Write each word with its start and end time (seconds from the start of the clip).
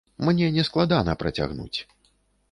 Мне 0.27 0.45
не 0.55 0.63
складана 0.69 1.13
працягнуць. 1.23 1.79